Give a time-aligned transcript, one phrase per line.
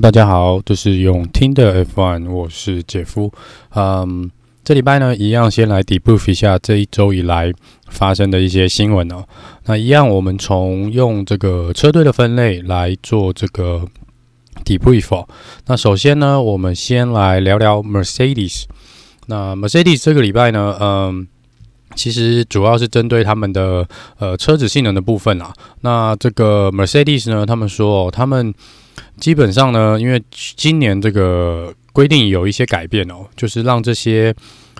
[0.00, 3.30] 大家好，这是永听的 F1，我是杰夫。
[3.74, 4.30] 嗯，
[4.64, 7.52] 这礼拜呢，一样先来 debrief 一下这一周以来
[7.90, 9.22] 发生的一些新闻哦。
[9.66, 13.86] 那一样，我们从用这个车队的分类来做这个
[14.64, 15.28] debrief 哦。
[15.66, 18.64] 那首先呢，我们先来聊聊 Mercedes。
[19.26, 21.28] 那 Mercedes 这个礼拜呢，嗯，
[21.94, 23.86] 其实主要是针对他们的
[24.18, 25.52] 呃车子性能的部分啊。
[25.82, 28.54] 那这个 Mercedes 呢，他们说哦，他们
[29.18, 34.34] 基本上呢，因为今年这个规定有一些改变哦，就是让这些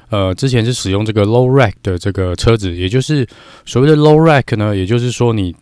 [0.08, 3.26] 呃之前是使用这个 low rack 的这个车子，也就是
[3.64, 5.54] 所谓的 low rack 呢，也就是说你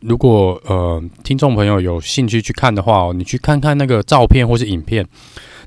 [0.00, 5.06] 如果呃听众朋友有兴趣去看的话哦，你去看看那个照片或是影片，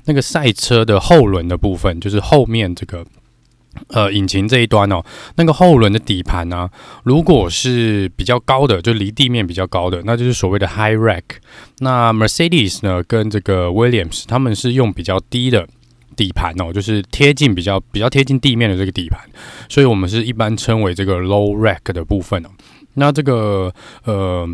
[0.04, 3.04] 那个赛车的后轮的部分，就是后面这个。
[3.88, 5.04] 呃，引擎这一端哦，
[5.36, 6.68] 那个后轮的底盘呢，
[7.04, 11.22] 如果是比较高的，就离地面比较高的，那就是所谓的 high rack。
[11.78, 15.68] 那 Mercedes 呢，跟这个 Williams，他们是用比较低的
[16.16, 19.20] 底盘哦，就是贴近比较比较贴近地面的这个底盘，
[19.68, 22.48] 所以我们是一般称为这个 low rack 的部分哦。
[22.94, 23.72] 那这个
[24.04, 24.48] 呃，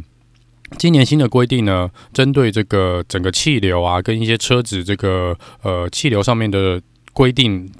[0.76, 7.70] 今年新的规定呢，针对这个整个气流啊，跟一些车子这个呃气流上面的规定。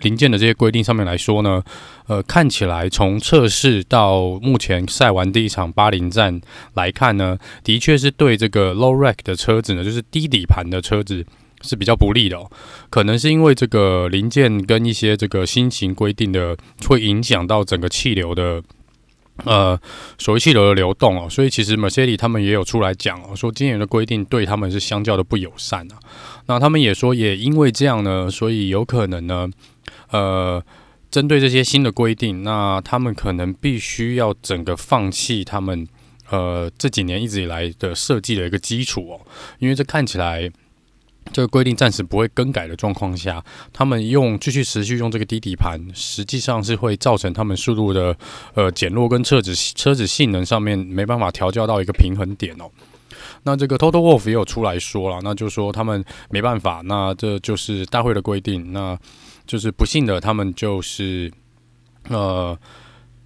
[0.00, 1.62] 零件的这些规定上面来说呢，
[2.06, 6.40] 呃，看起来从测试到目前赛完第一场巴林站
[6.74, 11.24] 来看呢，的确是对这个 low rack 的车子呢，就是低底盘的车子
[11.62, 12.50] 是比较不利的哦。
[12.90, 18.62] 可能是因为这个零件跟一些这个新型规定的，会影响到整个气流的。
[19.44, 19.80] 呃，
[20.18, 25.94] 所谓气流的流动哦，所以其实 Mercedes 他们也有出来讲哦，说今年的规定对他们是相较的不友善啊。
[26.46, 29.48] 那他们也说，也因为这样呢，所以有可能呢，
[30.10, 30.62] 呃，
[31.10, 35.86] 针对这些新的规定，那他们可能必须要整个放弃他们
[36.30, 39.20] 呃这几年一直以来的设计的一个基础哦，
[39.58, 40.50] 因为这看起来。
[41.30, 48.16] 这个规定暂时不会更改的状况下，他们用继续持续用这个低底盘，实际上是会造成他们速度的
[48.54, 52.70] 呃减弱，跟车子车子性能上面没办法调教到一个平衡点哦。
[53.42, 58.98] 那这个 Toto Wolff 也有出来说了，那就是说他们没办法，那这就是大会的规定，那
[59.48, 61.32] 就是不幸的，他们就是
[62.08, 62.56] 呃。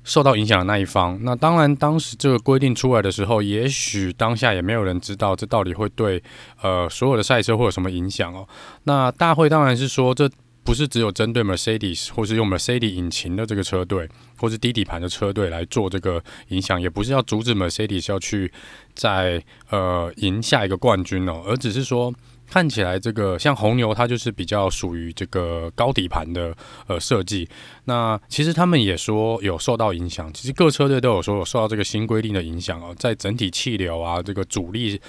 [0.04, 6.20] 受到影响的那一方，那当然，当时这个规定出来的时候，也许当下也没有人知道这到底会对
[6.60, 8.44] 呃所有的赛车会有什么影响哦。
[8.82, 10.28] 那大会当然是说，这
[10.64, 14.08] 不是只有针对 Mercedes 或是用 Mercedes 引擎的这个车队，
[14.38, 18.52] 或是低底盘的车队来做这个影响，也不是要阻止 Mercedes 要去
[18.96, 19.40] 再
[19.70, 22.12] 呃赢下一个冠军哦，而只是说。
[22.52, 26.54] 看起来这个像红牛，它就是比较属于这个高底盘的
[26.86, 27.48] 呃设计。
[27.84, 35.00] 那其实他们也说有受到影响，其实各车队都有说有受到这个新规定的影响哦，在整体气流啊这个阻力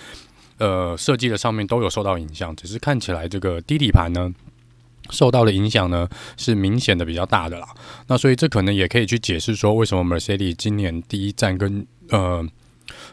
[0.57, 2.55] 呃设计的上面都有受到影响。
[2.55, 4.33] 只是看起来这个低底盘呢
[5.09, 7.67] 受到的影响呢是明显的比较大的啦。
[8.07, 12.47] 那所以这可能也可以去解释说，为什么 Mercedes 今年第一站跟呃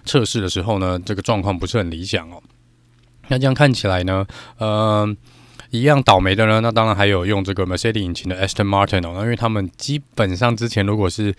[0.05, 2.41] 测试的时候呢，这个状况不是很理想哦。
[3.31, 4.27] 那这样看起来呢，
[4.59, 5.09] 呃，
[5.71, 11.35] 一样倒霉的呢，那当然还有用这个 Mercedes 引擎的 Aston Martin 哦，那因为他们基本上之前如果是，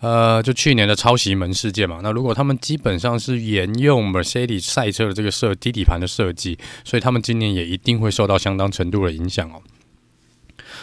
[0.00, 9.62] 呃，就去年的抄袭门事件嘛，那如果他们基本上是沿用 Mercedes 赛车的这个设低底盘的设计，所以他们今年也一定会受到相当程度的影响哦。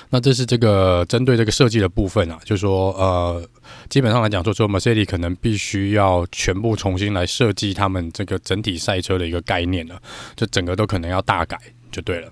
[0.09, 3.47] 那这是这个针对这个设计的部分啊，就是说呃，
[3.89, 10.01] 基本上来讲，说说 Mercedes 可能必须要全部重新来设计他们这个整体赛车的一个概念了，
[10.35, 11.57] 就整个都可能要大改
[11.91, 12.29] 就对了。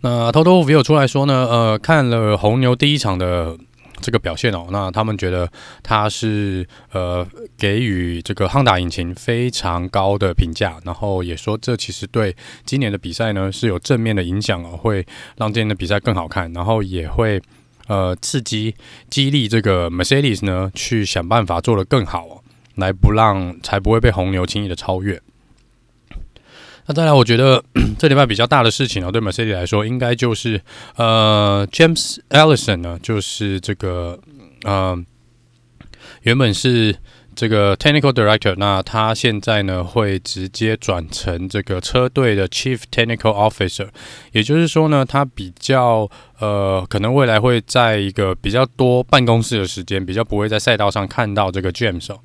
[0.00, 3.56] 那 Toto Wolff 出来说呢，呃，看了红牛第一场的。
[4.02, 5.48] 这个表现哦，那他们觉得
[5.82, 7.26] 他是呃
[7.56, 12.36] 给予这个汉达引擎非常高的评价，然后也说这其实对
[12.66, 17.40] 今年的比赛呢是有正面的影响哦，会让今年的比赛更好看，然后也会
[17.86, 18.74] 呃刺激
[19.08, 22.42] 激励这个 Mercedes 呢去想办法做得更好哦，
[22.74, 25.22] 来不让才不会被红牛轻易的超越。
[26.92, 27.62] 再来，我觉得
[27.98, 30.60] 这礼拜比较大的事情呢，对 Mercedes 来说，应该就是
[30.96, 34.18] 呃，James Allison 呢，就是这个
[34.64, 34.96] 呃，
[36.22, 36.94] 原本是
[37.34, 43.88] 这个 Technical Director，那他现在呢会直接转成这个车队的 Chief Technical Officer，
[44.32, 52.18] 也就是说呢，他比较呃，可能未来会在一个比较多办公室的时间，比较不会在赛道上看到这个 James 哦。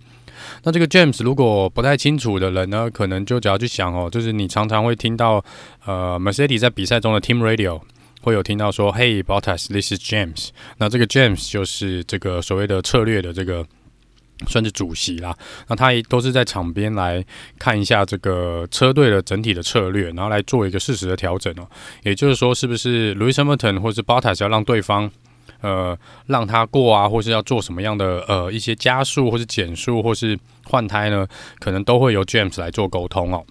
[0.67, 5.41] 那这个 James 如果不太清楚的人呢，可能就只要去想哦，就是你常常会听到
[5.85, 7.79] 呃，Mercedes 在比赛中的 Team Radio
[8.21, 10.49] 会有听到说，Hey Bottas，this is James。
[10.79, 13.65] 那这个 James 就是这个所谓的策略的这个
[14.49, 15.33] 算是主席啦。
[15.69, 17.23] 那他也都是在场边来
[17.57, 21.65] 看一下这个车队的整体的策略，然后来做一个适时的调整哦。
[22.03, 25.09] 也就是说，是不是 Lewis Hamilton 或是 Bottas 要让对方
[25.61, 31.27] 呃让他过啊，或是要做什么样的呃一些加速或是减速或是换胎呢？
[31.59, 33.43] 可能都会由 James 来做沟通哦。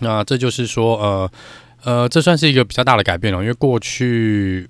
[0.00, 1.30] 那这就是说呃。
[1.84, 4.68] 呃，这算是一个比较大的改变了，因为过去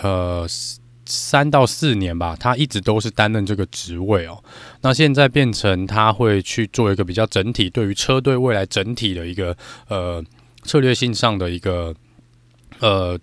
[0.00, 0.46] 呃
[1.04, 4.40] 三到四年吧，他一直都是担任这个职位哦。
[4.80, 9.54] 那现在变成他会去做一个比较整体，对于车队未来整体的一个
[9.88, 10.22] 呃
[10.62, 11.92] 策略性上的一个
[12.78, 13.18] 呃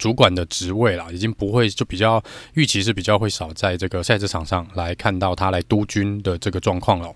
[0.00, 2.20] 主管的职位了，已经不会就比较
[2.54, 7.12] 预期是比较会少在这个赛车场上来看到他来督军的这个状况了。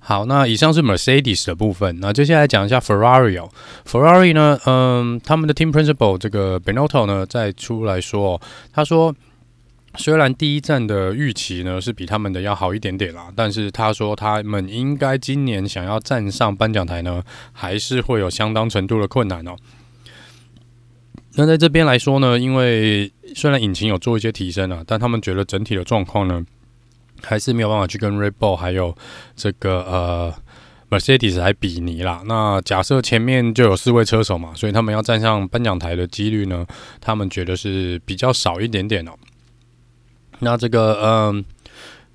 [0.00, 2.00] 好，那以上是 Mercedes 的部分。
[2.00, 3.50] 那接下来讲一下 Ferrari 哦。
[3.86, 8.40] Ferrari 呢，嗯，他们的 Team Principal 这个 Benotto 呢，再出来说，
[8.72, 9.14] 他说，
[9.96, 19.56] 虽然第一站的预期呢是比他们的要好一点点啦，但是他说他们应该今年想要站上颁奖台呢，还是会有相当程度的困难哦。
[21.36, 26.44] 那在这边来说呢，因为虽然引擎有做一些提升啊，但他们觉得整体的状况呢。
[27.22, 28.94] 还是没有办法去跟 Red Bull 还有
[29.34, 30.34] 这个呃
[30.90, 32.22] Mercedes 来比拟啦。
[32.26, 36.66] 那假设前面就有四位车手嘛，所以他们要站上颁奖台的几率呢，
[37.00, 39.12] 他们觉得是比较少一点点哦。
[40.40, 41.44] 那这个嗯、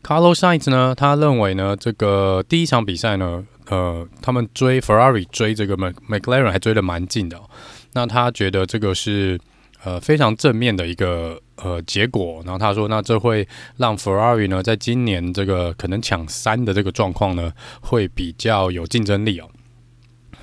[0.03, 7.49] Carlos Sainz 呢，他认为呢，这个第一场比赛呢，呃，他们追 Ferrari 追这个 McLaren 还追得蛮近的哦。
[7.93, 9.39] 那他觉得这个是。
[9.81, 12.43] 呃，非常正面的一个呃结果。
[12.43, 13.47] 然后他说，那这会
[13.77, 19.47] 让 Ferrari 呢，在今年这个可能抢三的这个状况呢，会比较有竞争力哦。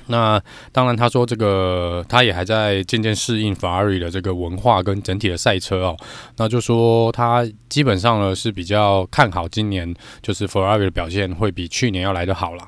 [0.06, 5.98] 那当然，他说这个他也还在渐渐适应 Ferrari 的这个文化跟整体的赛车哦。
[6.38, 12.66] 那就说他基本上呢是比较看好今年，就是 Ferrari 的表现会比去年要来得好了。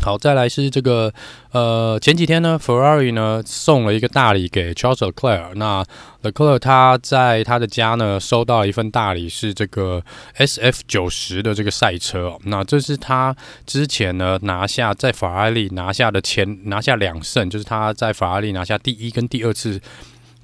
[0.00, 1.12] 好，再来是这个，
[1.52, 5.54] 呃，前几天呢，Ferrari 呢送了一个大礼给 Charles Leclerc。
[5.54, 5.84] 那
[6.22, 10.02] Leclerc 他在他的家呢收到了一份大礼，是这个
[10.38, 12.36] SF 九十的这个赛车。
[12.44, 19.80] 那这是他之前呢拿下在法拉利拿下的前拿下两胜，就是他在法拉利拿下第一跟第二次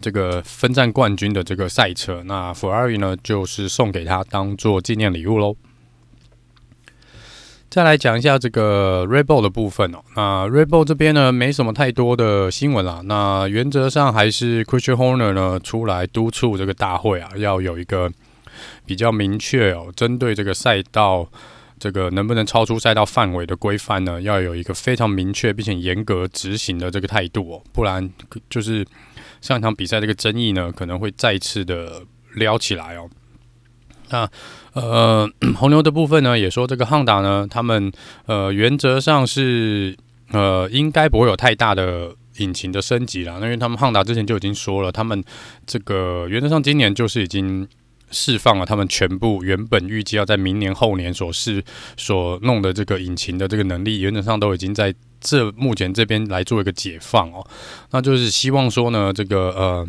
[0.01, 2.23] 这个分站冠军的这个赛车。
[2.27, 5.57] 那 Ferrari 呢就是送给他当做纪念礼物喽。
[7.71, 9.99] 再来讲一下这个 Red Bull 的部分哦。
[10.17, 13.03] 那 Red Bull 这边呢，没什么太多的新闻啦。
[13.05, 18.11] 那原则上还是 Christian Horner 呢出来督促这个大会啊，要有一个
[18.87, 21.29] 比较明确哦，针对这个赛道
[21.79, 28.11] 这个能不能超出赛道范围的规范呢，要有一个非常明确并且严格执行的这个态度哦，不然
[28.49, 28.85] 就是
[29.43, 32.03] 上一场比赛这个争议呢，可能会再次的
[32.35, 33.09] 撩起来哦。
[34.11, 34.29] 那
[34.73, 37.91] 呃，红牛的部分呢，也说这个汉达呢，他们
[38.27, 39.97] 呃原则上是
[40.31, 45.23] 呃应该不会有太大的引擎的升级了，那因为他们汉达之前就已经说了，他们
[45.67, 47.67] 这个原则上今年就是已经
[48.11, 51.63] 释放了他们全部原本预计要在明年后年所试
[51.97, 57.45] 所弄的这个引擎的这个能力，原则上都已经在这目前这边来做一个解放哦，
[57.91, 59.89] 那就是希望说呢，这个呃。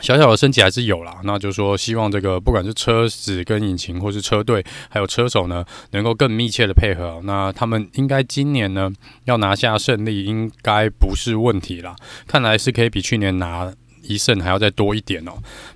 [0.00, 7.20] 小小的升级还是有啦，那就是说希望这个不管是车子跟引擎，或是车队还有车手呢，能够更密切的配合。
[7.24, 8.90] 那他们应该今年呢
[9.24, 11.96] 要拿下胜利，应该不是问题啦。
[12.26, 13.72] 看来是可以比去年拿
[14.02, 15.32] 一胜还要再多一点哦。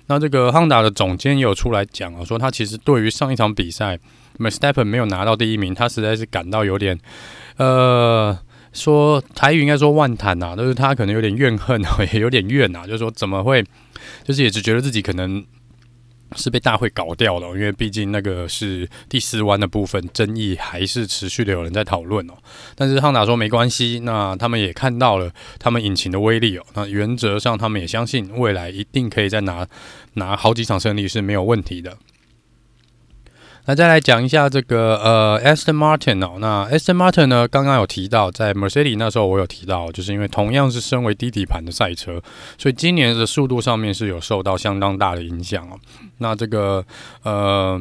[0.07, 3.99] 那这个 Honda 的总监也有出来讲啊，说他其实对于上一场比赛
[4.37, 6.99] Verstappen 没有拿到第一名，他实在是感到有点
[7.57, 8.37] 呃。
[8.73, 11.81] 说台语应该说万谈呐，就是他可能有点怨恨，
[12.13, 13.63] 也有点怨呐，就是说怎么会，
[14.23, 15.45] 就是也只觉得自己可能
[16.37, 22.33] 是被大会搞掉了，因为毕竟那个是第四弯的部分，争议还是持续的有人在讨论哦。
[22.73, 29.67] 但是汉达说没关系，那他们也看到了他们引擎的威力哦，那原则上他们也相信未来一定可以再拿
[30.13, 31.97] 拿好几场胜利是没有问题的。
[33.65, 42.19] 那再来讲一下这个呃，Aston Martin 哦，那 Aston Martin 呢，刚刚有提到，在 Mercedes 那时候我有提到，就是因为同样是身为低底盘的赛车，
[42.57, 45.79] 所以今年的速度上面是有受到相当大的影响哦。
[46.17, 46.83] 那这个
[47.21, 47.79] 呃，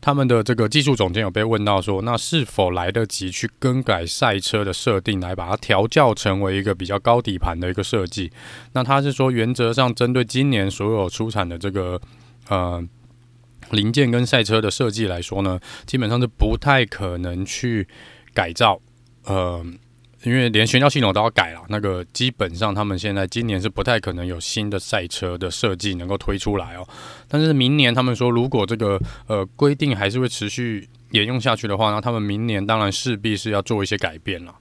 [0.00, 8.32] 他们的这个技术总监有被问到说，那是否来得及去更改赛车的设定，来把它调教成为一个比较高底盘的一个设计？
[8.72, 12.00] 那他是说，原则上针对今年所有出产的这个
[12.48, 12.84] 呃。
[13.70, 17.86] 零件跟赛车的设计来说呢，基本上是不太可能去
[18.34, 18.80] 改造，
[19.24, 19.64] 呃，
[20.24, 26.86] 因为连悬吊系统都要改了，那个基本上他们现在今年是不太可能有新的赛车的设计能够推出来哦。
[27.28, 34.54] 但是明年他们说，如果这个呃规定还是会持续沿用下去的话，那他们明年当然势必是要做一些改变了。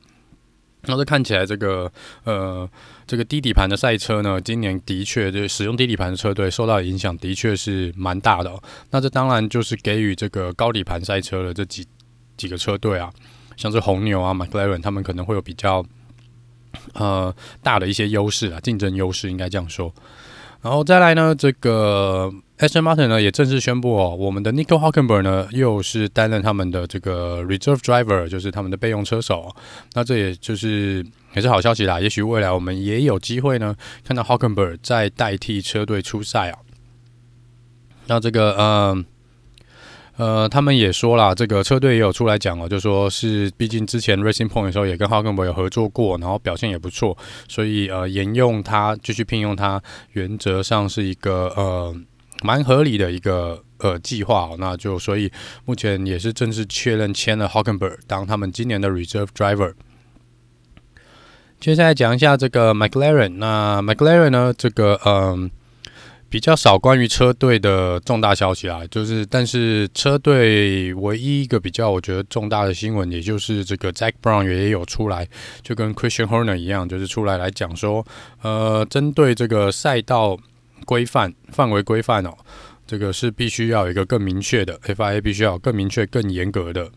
[0.89, 1.91] 那这看起来这个
[2.24, 2.69] 呃
[3.05, 8.62] 这个低底盘的赛车呢，今年的确就使用低底盘的车队受到影响的确是蛮大的哦。
[8.91, 11.86] 那这当然就是给予这个高底盘赛车的这几
[12.36, 13.12] 几个车队啊。
[13.55, 15.86] 像是红牛啊、McLaren，他们可能会有比较
[16.93, 19.93] 呃大的一些优势啊，竞争优势应该这样说。
[20.62, 29.56] 然后再来呢，这个 Aston Martin 呢也正式宣布哦，我们的 Nico Hülkenberg 呢又是担任他们的这个 Reserve Driver，就是他们的备用车手。
[29.94, 36.60] 那这也就是也是好消息啦，也许未来我们也有机会呢看到 Hulkenberg 在代替车队出赛啊。
[38.08, 39.06] 那这个嗯。
[40.19, 51.95] 呃，他们也说了，这个车队也有出来讲哦，就说是毕竟之前 Racing Point 的时候也跟 Hulkenberg 有合作过，然后表现也不错，所以呃沿用他继续聘用他，原则上是一个呃
[52.43, 54.49] 蛮合理的一个呃计划。
[54.57, 55.31] 那就所以
[55.63, 59.73] 目前也是正式确认签了 Hockenberg，当他们今年的 Reserve Driver。
[61.61, 65.49] 接下来讲一下这个 McLaren，那 McLaren 呢，这个嗯。
[66.29, 75.27] 比较少关于车队的重大消息啊，就是但是车队唯一一个比较我觉得重大的新闻，也就是这个 Jack Brown 也有出来，
[75.63, 78.05] 就跟 Christian Horner 一样，就是出来来讲说，
[78.43, 80.38] 呃，针对这个赛道
[80.86, 82.31] 规范范围规范哦，
[82.86, 86.88] 这个是必须要有一个更明确的 FIA 必须要有更明确、更严格的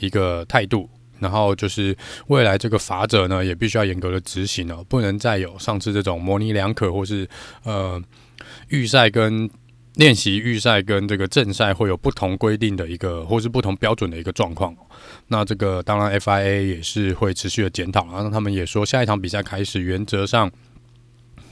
[0.00, 7.28] 一个态度，然后就是未来这个法则呢，也必须要严格的执行哦，不能再有上次这种模棱两可或是
[7.62, 8.02] 呃。
[8.68, 9.48] 预赛跟
[9.96, 14.74] 练习预赛跟这个正赛会有不同规定的一个，或是不同标准的一个状况。
[15.26, 20.50] 那这个当然 FIA 也是会持续的检讨，然后他们也说下一场比赛开始，原则上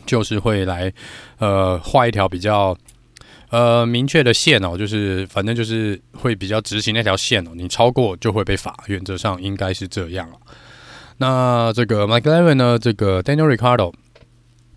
[0.06, 0.92] 就是会来
[1.38, 2.76] 呃画一条比较
[3.50, 10.30] 呃明确的线哦，就是反正就是会比较执行那条线哦，你超过就会被罚，原则上应该是这样。
[11.18, 13.92] 那这个 McLaren 呢，这个 Daniel Ricardo。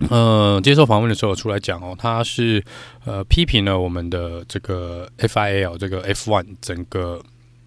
[0.09, 2.63] 呃，接受访问的时候出来讲哦，他是
[3.05, 7.21] 呃批评了我们的这个 FIA 哦，这个 F1 整个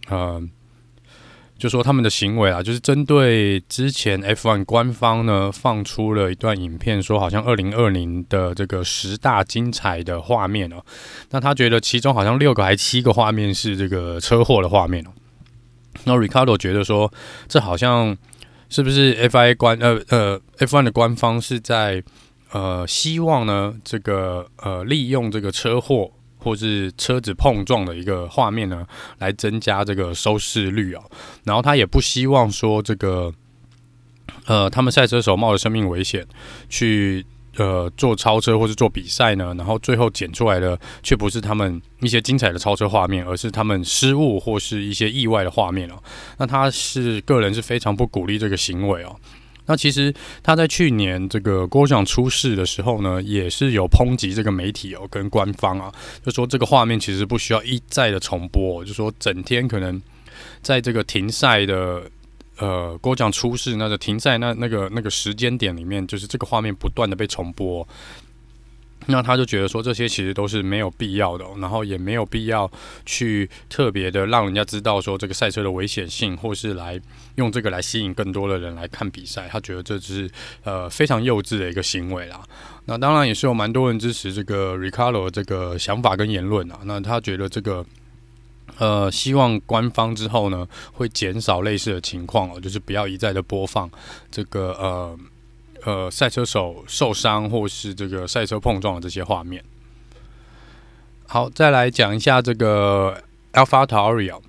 [0.08, 0.42] 呃，
[1.56, 10.82] 就说他们的行为啊，就是针对之前 F1 官方呢放出了一段影片，说好像二零二零的这个十大精彩的画面哦，
[11.30, 15.10] 那他觉得其中好像六个还七个画面是这个车祸的画面哦，
[16.02, 17.10] 那 Ricardo 觉得说
[17.48, 18.14] 这好像
[18.68, 22.02] 是不是 FIA 官呃呃 F1 的官方是在。
[22.54, 26.08] 呃，希望呢，这个呃，利用这个车祸
[26.38, 28.86] 或是车子碰撞的一个画面呢，
[29.18, 31.02] 来增加这个收视率哦。
[31.42, 33.34] 然后他也不希望说这个，
[34.46, 36.24] 呃，他们赛车手冒着生命危险
[36.68, 45.94] 去呃做超车或是做比赛呢，然后最后剪出来的却不是他们一些精彩的超车画面，而是他们失误或是一些意外的画面哦。
[46.38, 49.16] 那他是个人是非常不鼓励这个行为哦。
[49.66, 55.92] 那其实他在去年这个郭翔出事的时候呢，也是有抨击这个媒体哦，跟官方啊，
[56.24, 60.00] 就说这个画面其实不需要一再的重播，就说整天可能
[60.60, 62.02] 在这个停赛的
[62.58, 67.86] 呃郭讲出事那个停赛那那个那个时间点里面，就是这个画面不断的被重播。
[69.06, 72.70] 那他就觉得说这些其实都是没有必要的，然后也没有必要
[73.04, 77.00] 去特别的让人家知道说这个赛车的危险性，或是来
[77.34, 79.46] 用这个来吸引更多的人来看比赛。
[79.50, 80.30] 他觉得这只是
[80.62, 82.40] 呃非常幼稚的一个行为啦。
[82.86, 86.80] 那当然也是有蛮多人支持这个 Ricardo 这个想法跟言论啊。
[86.84, 87.84] 那他觉得这个
[88.78, 93.90] 呃希望官方之后呢会减少类似的情况哦，就是不要一再的播放
[94.30, 95.18] 这个呃。
[95.84, 99.62] 呃，赛车手受伤或是这个赛车碰撞的这些画面。
[101.26, 103.22] 好，再来讲一下这个
[103.52, 104.40] AlphaTauri 啊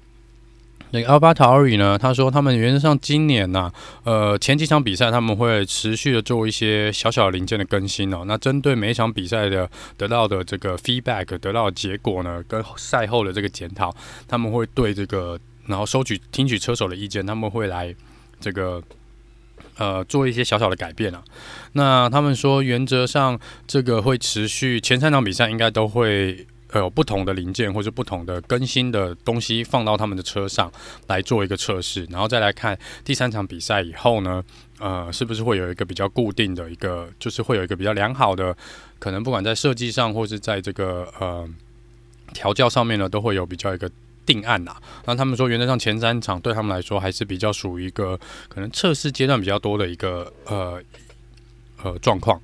[0.92, 3.70] 那个 AlphaTauri 呢，他说他们原则上今年呢、
[4.04, 8.24] 呃，前几场比赛他们会持续的做一些小小零件的更新哦。
[8.26, 13.94] 那针对每一场比赛的得到的这个 feedback 得到的结果呢，跟赛后的这个检讨，
[14.26, 17.94] 他们会对这个然后收取听取车手的意见，他们会来
[18.40, 18.82] 这个。
[19.78, 21.24] 呃，做一些小小的改变啊。
[21.74, 30.72] 那他们说，原则上这个会持续，前三场比赛应该都会呃有不同的零件或者不同的更新的东西放到他们的车上
[31.08, 34.44] 来做一个测试，然后再来看第三场比赛以后呢，
[34.80, 38.56] 呃，是不是会有一个比较固定的一个，就是会有一个比较良好的，
[39.00, 41.48] 可能不管在设计上或是在这个呃
[42.34, 43.90] 调教上面呢，都会有比较一个
[44.26, 44.76] 定案呐。
[45.06, 50.82] 那他们说，原则上前三场对他们来说还是比较属于一个可能测试阶段比较多的一个呃
[51.84, 52.40] 呃状况。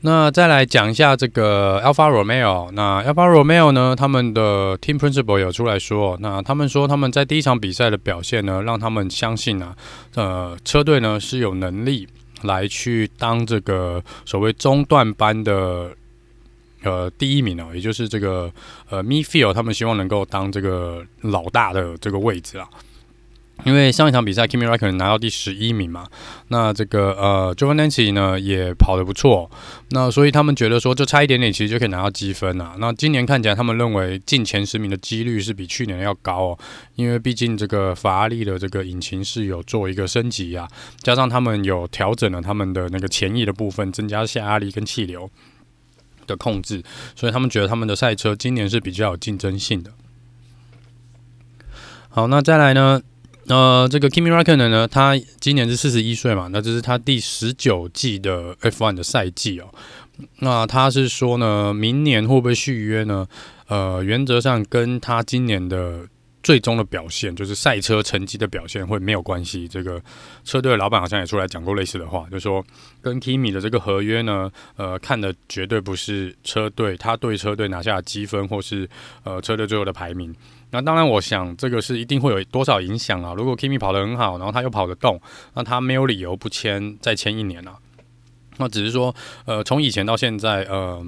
[0.00, 2.70] 那再来讲一下这个 Alfa Romeo。
[2.70, 9.76] 那 Alfa Romeo 呢，他们的 Team Principal 有出来说，那他们说他们在第一场比赛的表现呢，让他们相信啊，
[10.14, 12.06] 呃，车队呢是有能力
[12.42, 15.90] 来去当这个所谓中段班的
[16.82, 18.52] 呃第一名哦，也就是这个
[18.88, 22.68] 呃 Midfield，他们希望能够当这个老大的这个位置啊。
[23.64, 26.06] 因为上一场比赛 Kimi r a c k o n 拿到第十一名嘛，
[26.46, 29.50] 那这个呃，Giovinazzi 呢也跑得不错，
[29.90, 32.76] 那所以他们觉得说就差一点点，其实就可以拿到积分啊。
[32.78, 36.58] 那今年看起来，他们认为进前十名的几率是比去年要高哦，
[36.94, 40.68] 因为毕竟这个法拉利的这个引擎是有做一个升级啊，
[41.02, 45.28] 加上他们有调整了他们的那个前翼的部分，增加下压力跟气流
[46.28, 46.80] 的控制，
[47.16, 49.90] 所以他们觉得他们的赛车今年是比较有竞争性的。
[52.10, 53.02] 好，那再来呢？
[53.48, 59.72] 呃，这个 Kimi Raikkonen 呢，他今年是四十一岁嘛，那这是他第十九季的 F1 的赛季哦。
[60.40, 63.26] 那他是说呢，明年会不会续约呢？
[63.68, 66.06] 呃，原则上跟他今年的
[66.42, 69.66] 最终的表现，就是赛车成绩的表现会没有关系。
[69.66, 70.00] 这个
[70.44, 72.64] 车队的老板好像也出来讲过类似的话，就是说
[73.02, 78.88] 跟 Kimi 的这个合约呢，呃，看的绝对不是车队他对车队拿下的积分，或是
[79.24, 80.34] 呃车队最后的排名。
[80.70, 83.34] 那当然，我想这个是一定会有多少影响啊。
[83.34, 85.20] 如果 Kimi 跑得很好，然后他又跑得动，
[85.54, 87.76] 那他没有理由不签再签一年啊。
[88.58, 89.14] 那只是说，
[89.46, 91.02] 呃，从以前到现在，呃，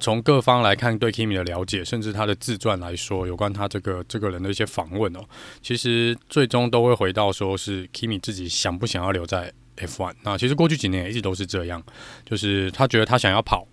[0.00, 5.20] 从各方来看对 Kimi 的了解，甚至他的自传来说，有关他这个这个人的一些访问哦，
[5.62, 10.14] 其实最终都会回到说是 Kimi 自己想不想要留在 F1。
[10.22, 11.82] 那其实过去几年也一直都是这样，
[12.24, 13.66] 就是他觉得他想要跑。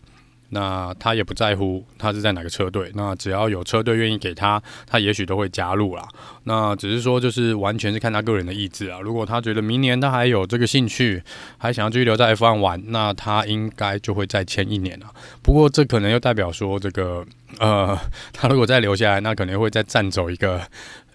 [0.50, 6.08] 那他也不在乎他是在哪个车队，那只要有车队愿意给他，他也许都会加入啦。
[6.44, 9.00] 那只是说，就是完全是看他个人的意志啊。
[9.00, 11.22] 如果他觉得明年他还有这个兴趣，
[11.58, 15.08] 还想要继续留在 F1 玩，那他应该就会再签一年了。
[15.42, 17.26] 不过这可能又代表说，这个
[17.60, 17.98] 呃，
[18.32, 20.62] 他如果再留下来，那可能会再占走一个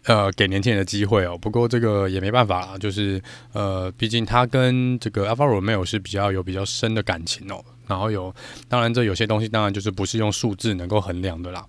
[0.05, 1.39] 呃给年轻人的机会哦。
[1.39, 3.23] 不过这个也没办法啦，就是
[3.53, 7.65] 呃，毕竟他跟这个 Alfa Romeo 是比较有比较深的感情哦。
[7.91, 8.33] 然后有，
[8.69, 11.67] 当然这有些东西当然就是不是用数字能够衡量的啦。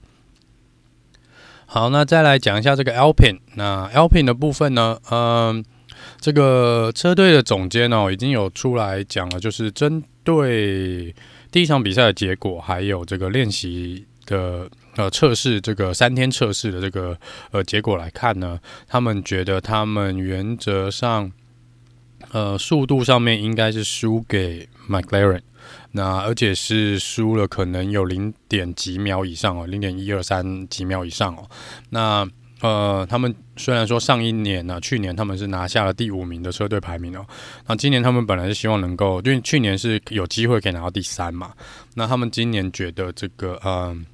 [1.65, 3.39] 好，那再来讲一下这个 Alpine。
[3.55, 5.65] 那 Alpine 的部分呢，嗯、
[6.19, 11.15] 这个车队的总监哦已经有出来讲了，就是针对
[11.49, 17.17] 第一场比赛的结果，还有这个练习的呃测试，这个三天测试的这个
[17.51, 21.31] 呃结果来看呢，他们觉得他们原则上
[22.31, 25.41] 呃速度上面应该是输给 McLaren。
[25.91, 31.49] 那而且是输了，可能有零点几秒以上哦，零点一二三几秒以上哦。
[31.89, 32.27] 那
[32.61, 37.25] 呃，他们虽然说上一年呢、去年他们是拿下了第五名的车队排名哦。
[37.65, 41.53] 那今年他们本来是希望能够，因为去年是有机会可以拿到第三嘛。
[41.95, 44.05] 那他们今年觉得这个，嗯、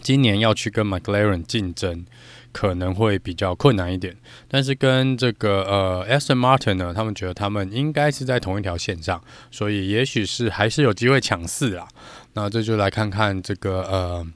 [0.00, 2.04] 今年要去跟 McLaren 竞争。
[2.52, 4.16] 可能会比较困难一点，
[4.48, 11.86] 但是跟这个呃，Aston Martin 呢，他们觉得他们应该是在同一条线上，所以也许是还是有机会抢四啊。
[12.32, 14.26] 那这就来看看这个呃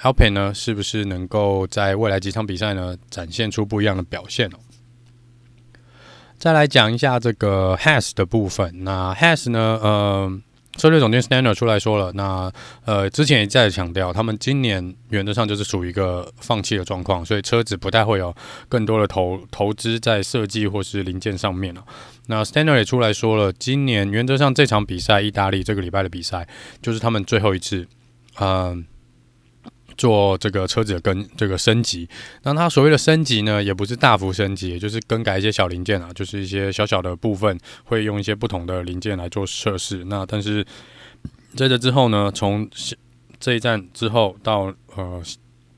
[0.00, 4.56] ，Alpine 呢，是不是能够在未来几场比赛呢，展现出不一样的表现哦。
[6.38, 10.40] 再来讲一下这个 Has 的部分，那 Has 呢，呃。
[10.76, 12.52] 策略总监 Stanner 出来说了，那
[12.84, 18.34] 呃之前一再强调，他们今年原则上就是属于一个放弃的状况，所以车子不太会有
[18.68, 21.84] 更多的投投资在设计或是零件上面了。
[22.26, 26.46] 那 Stanner 也出来说了，今年原则上这场比赛，意大利这个礼拜的比赛
[26.82, 27.86] 就是他们最后一次，
[28.40, 28.84] 嗯、
[29.96, 32.08] 做这个车子的跟这个升级，
[32.42, 40.04] 那它所谓的升级呢，也不是大幅升级，也就是更改一些小零件啊，就是一些小小的部分会用一些不同的零件来做测试。
[40.04, 40.64] 那但是
[41.54, 42.68] 在这之后呢，从
[43.38, 45.22] 这一站之后到呃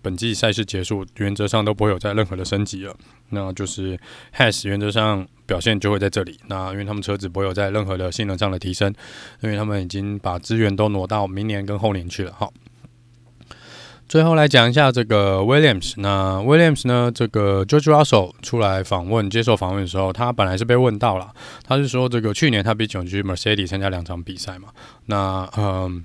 [0.02, 2.96] 本季赛事结束，原则上都不会有再任何的升级了。
[3.30, 3.98] 那就是
[4.36, 6.38] Has 原则上表现就会在这里。
[6.46, 8.94] 那因为他们车子不会有在任何的性能上的提升，
[9.40, 12.32] 因为他们已经把资源都挪到明年跟后年去了。
[12.38, 12.52] 好。
[14.08, 15.94] 最后来讲一下这个 Williams。
[15.96, 17.10] 那 Williams 呢？
[17.12, 21.32] 这个 George Russell 出来访问、接受访问的时候，他本来是被问到了，
[21.66, 24.68] 他是说这个去年他比九局 Mercedes 参加两场比赛嘛。
[25.06, 26.04] 那嗯，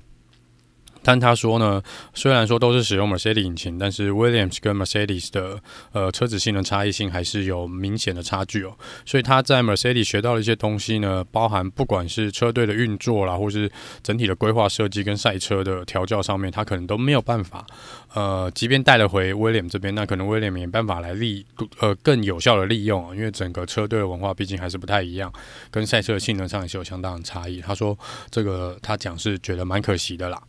[1.03, 1.81] 但他说呢，
[2.13, 5.59] 虽然说都是使用 Mercedes 引擎，但是 Williams 跟 Mercedes 的
[5.91, 8.75] 呃车子性能差异性还是有明显的差距哦。
[9.05, 13.71] 所以他在 Mercedes 学到的一些东西呢，包含不管是车队的运作啦，或是
[14.03, 17.65] 整体的规划设计跟赛车的调教上面，他可能都没有办法。
[18.13, 21.45] 呃，即便带了回 Williams 这边，那可能 Williams 没办法来利
[21.79, 25.31] 呃更有效的利用啊，因为整个车队的文化毕竟还是不太一样，
[25.71, 27.61] 跟赛车的性能上也是有相当的差异。
[27.61, 27.97] 他说
[28.29, 30.41] 这个他讲是觉得蛮可惜的啦。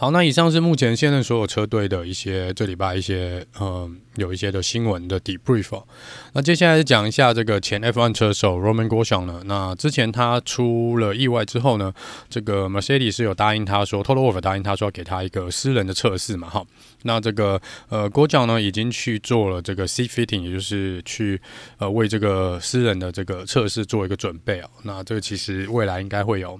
[0.00, 5.86] 好，那以上是目前现任所有车队的一些这礼拜一些嗯有一些的新闻的 debrief 哦。
[6.32, 9.42] 那接下来讲一下这个前 F1 车手 Roman Grosjean 呢。
[9.44, 11.92] 那之前他出了意外之后呢，
[12.30, 16.48] 这个 Mercedes 是有答应他说，Toto Wolff 答应他说要给他一个私人的测试嘛。
[16.48, 16.64] 哈，
[17.02, 17.60] 那这个
[17.90, 21.38] 呃 Grosjean 呢已经去做了这个 seat fitting，也就是去
[21.76, 24.70] 呃为这个私人的这个测试做一个准备哦。
[24.84, 26.58] 那这个其实未来应该会有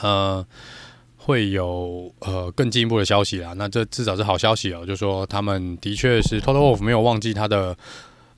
[0.00, 0.46] 呃。
[1.30, 7.76] 会有呃更进一步的消息啦，那这至少是好消息哦，就说他们的确是 Toto Wolff 没有忘记他的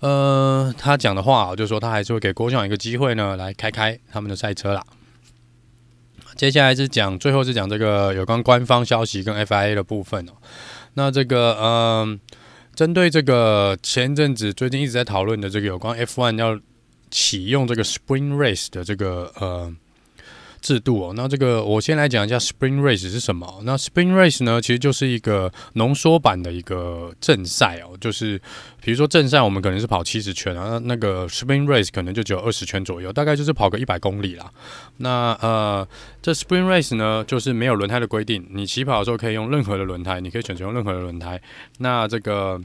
[0.00, 4.84] 呃他讲的话哦，就说他还是会给郭将一个机会呢，来开开他们的赛车啦。
[6.36, 10.32] 接下来是讲最后是讲这个有关官方消息跟 FIA 的部分哦。
[10.94, 12.20] 那这个嗯、
[12.74, 16.60] 针对这个前阵子最近一直在讨论的这个有关 F1 要
[17.10, 19.74] 启用这个 Spring Race 的这个呃。
[20.62, 23.60] 制度哦，那这个我先来讲一下 Spring Race 是什么。
[23.64, 28.40] 那 Spring Race 呢，其实就是一个浓缩版的一个正赛哦，就是
[28.80, 34.50] 比如说正赛我们可能是跑七十圈啊，那那个 Spring Race 可能就只有二十圈左右，大概就是跑个一百公里啦。
[34.98, 35.86] 那呃，
[36.22, 41.40] 这 Spring Race 呢，就是没有轮胎的规定，你起跑的时候可以用任何的轮胎，你可以选择用任何的轮胎。
[41.78, 42.60] 那这个。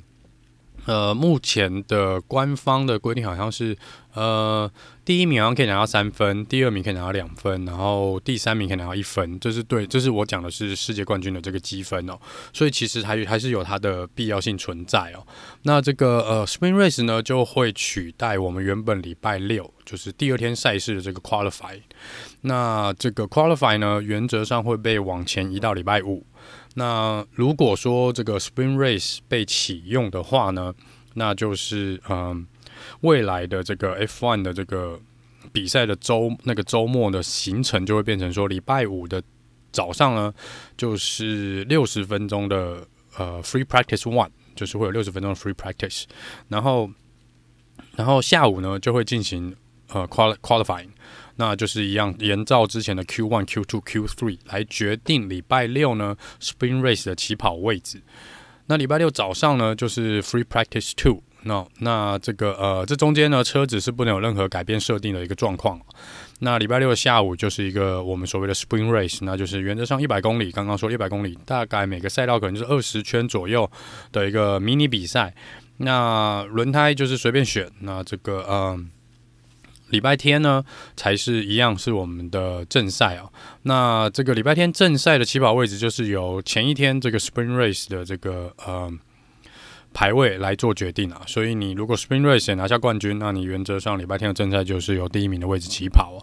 [0.88, 3.78] 呃，目前的官方的规定好像是，
[4.14, 4.72] 呃，
[5.04, 9.38] 第一名好像可以拿到三分，第二名可以拿到两分，然后第三名可以拿到一分。
[9.38, 12.18] 这是对，这是我讲的是世界冠军的这个积分哦。
[12.54, 15.28] 所以其实还还是有它的必要性存在哦。
[15.64, 21.82] 那这个呃，Spring Race 呢，就会取代我们原本礼拜六就是第二天赛事的这个 Qualify。
[22.42, 26.26] 那这个 Qualify 呢，原则上会被往前移到礼拜五。
[26.80, 30.76] 那如果说这个 Spring Race 被启用的话呢，
[31.16, 32.46] 那就是嗯，
[33.02, 35.00] 未来的这个 F1 的这个
[35.52, 39.24] 比赛的周那个周末的行程就会变成说，礼拜五的
[39.72, 40.32] 早上呢，
[40.78, 42.88] 就是六十分钟的
[43.18, 46.04] 呃 Free Practice One，就是会有六十分钟的 Free Practice，
[46.48, 46.92] 然后
[47.96, 49.56] 然后下午呢就会进行
[49.90, 50.90] 呃 Qual Qualifying。
[51.38, 58.02] 那就是一样，沿照之前的 Q one、Q two、Q three 来决定礼拜六呢 Spring Race 的起跑位置。
[58.66, 61.22] 那礼拜六早上呢，就是 Free Practice two。
[61.44, 65.80] 那那这个呃，这中间呢，车子是不能有任何改变设定的一个状况。
[66.40, 73.70] 那礼拜六下午就是一个我们所谓的 Spring Race，那就是原则上一百公里，刚刚说一百公里，大概每个赛道可能就是二十圈左右
[74.12, 75.34] 的一个迷你比赛。
[75.78, 77.70] 那轮胎就是随便选。
[77.80, 78.90] 那这个嗯。
[79.90, 80.64] 礼拜天呢，
[80.96, 83.32] 才是一样是我们的正赛哦。
[83.64, 88.92] 那这个礼拜天正赛的起跑位置，就是由前一天这个 Spring Race 的这个呃
[89.94, 91.22] 排位来做决定啊。
[91.26, 96.20] 所以你如果 Spring Race 也拿下冠军，那你原则上礼拜天的正赛就是由第一名的位置起跑哦。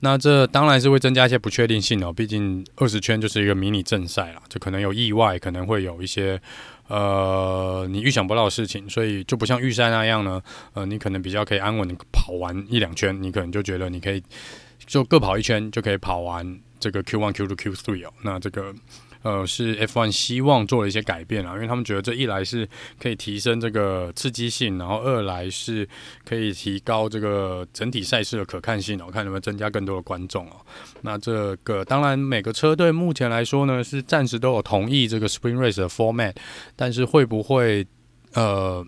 [0.00, 6.40] 那这当然是会增加一些不确定性哦，毕竟二十圈就是一个迷你正赛啦，就可能有意外，可能会有一些。
[6.88, 10.42] 呃，你预想不到的事情，所以就不像预赛那样呢。
[10.72, 14.22] 呃，你可能比较可以安稳的跑完一两圈，你可能就觉得你可以
[14.86, 18.12] 就各跑一圈就可以跑完这个 Q one、Q two、Q three 哦。
[18.22, 18.74] 那这个。
[19.24, 22.68] 呃，是 F1 希望做了一些改变啊，因为他们觉得这一来是
[23.00, 25.88] 可以提升这个刺激性，然后二来是
[26.26, 30.56] 可以提高这个整体赛事的可看性哦，看能不能增加更多的观众哦。
[31.00, 36.34] 那这个当然每个车队目前来说呢，是暂时都有同意这个 Spring Race 的 format，
[36.76, 37.86] 但是会不会
[38.34, 38.86] 呃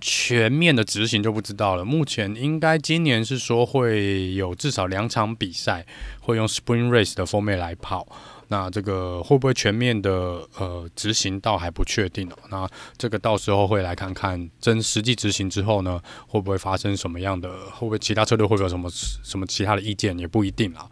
[0.00, 1.84] 全面的执行就不知道了。
[1.84, 5.86] 目前应该今年是说会有至少两场比赛
[6.20, 8.08] 会用 Spring Race 的 format 来跑。
[8.54, 10.10] 那这个会不会全面的
[10.58, 12.36] 呃执行倒还不确定哦。
[12.50, 17.48] 那这个到时候会来看看真实际执行之后呢，会不会发生什么样的？
[17.72, 18.88] 会不会其他车队会不会有什么
[19.24, 20.16] 什么其他的意见？
[20.16, 20.88] 也不一定啊。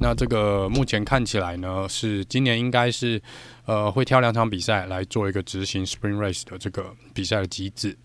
[0.00, 3.22] 那这个目前看起来呢，是今年应该是
[3.66, 7.96] 呃会挑两场比赛来做一个执行 Spring Race 的这个比赛的机制。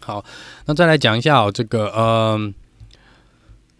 [0.00, 0.24] 好，
[0.64, 1.98] 那再来讲一下哦，这个嗯。
[1.98, 2.54] 呃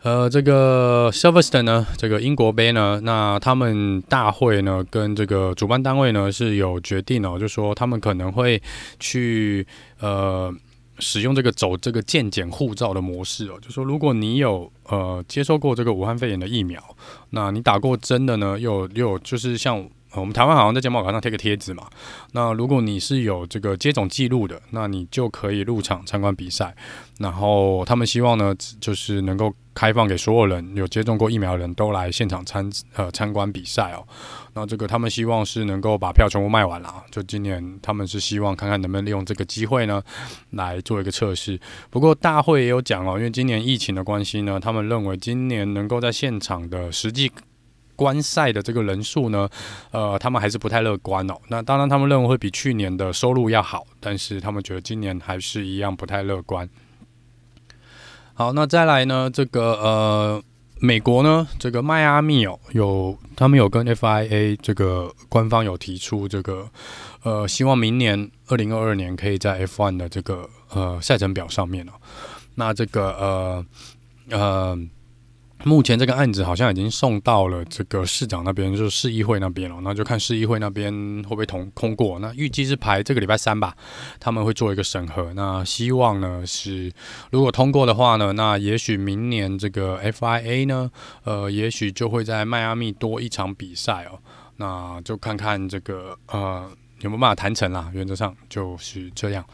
[0.02, 8.62] 呃，这个 Silverstone 呢，这个英国杯呢，那他们大会呢跟这个主办单位呢是有决定哦，就说他们可能会
[9.00, 9.66] 去
[9.98, 10.54] 呃
[11.00, 16.80] 使用这个走这个健检护照的模式哦，就说如果你有呃接受过这个武汉肺炎的疫苗，
[17.30, 19.88] 那你打过针的呢，又又就是像。
[20.12, 21.86] 我们台湾好像在健保卡上贴个贴纸嘛。
[22.32, 26.74] 那如果你是有这个接种记录的，那你就可以入场参观比赛。
[27.18, 34.06] 然后他们希望呢，就是能够开放给所有人有接种过疫苗的人都来现场参呃参观比赛哦。
[34.54, 37.04] 那这个他们希望是能够把票全部卖完了。
[37.10, 40.02] 就今年他们是希望看看能不能利用这个机会呢，
[40.50, 41.60] 来做一个测试。
[41.90, 47.30] 不过大会也有讲哦，因为今年疫情的关系呢，他们认为今年能够在现场的实际。
[47.96, 49.48] 观赛的这个人数呢，
[49.90, 51.34] 呃，他们还是不太乐观哦。
[51.48, 56.68] 那当然，他们认为会比去年的收入要好，但是他们觉得今年还是一样不太乐观。
[58.34, 60.42] 好，那再来呢，这个呃，
[60.78, 66.68] 美国呢，这个迈阿密哦，有他们有跟 FIA 这个官方有提出这个
[67.22, 71.92] 呃，希望明年二零二二年可以在 F1 的这个呃赛程表上面哦。
[72.56, 73.66] 那这个呃
[74.30, 74.78] 呃。
[75.64, 79.80] 目前这个案子好像已经送到了这个市长那边，就是市议会那边了。
[79.82, 80.92] 那就看市议会那边
[81.24, 82.18] 会不会通通过。
[82.20, 83.74] 那预计是排这个礼拜三吧，
[84.20, 85.32] 他们会做一个审核。
[85.34, 86.92] 那希望呢是，
[87.30, 90.90] 如果通过的话呢，那也许明年这个 FIA 呢，
[91.24, 94.20] 呃，也许就会在迈阿密多一场比赛哦。
[94.56, 97.90] 那就看看这个呃有没有办法谈成啦。
[97.92, 99.44] 原则上就是这样。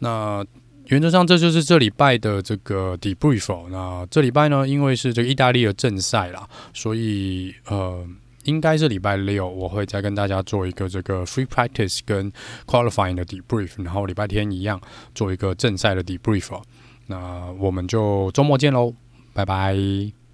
[0.00, 0.44] 那。
[0.88, 3.68] 原则上，这就是这礼拜的这个 debrief。
[3.68, 8.06] 那这礼拜呢，因为是这个意大利的正赛啦，所以呃，
[8.44, 12.32] 应该是礼拜六我会再跟大家做一个这个 free practice 跟
[12.66, 14.80] qualifying 的 debrief，然后礼拜天一样
[15.14, 16.60] 做一个正赛的 debrief。
[17.06, 18.94] 那我们就周末见喽，
[19.32, 20.25] 拜拜。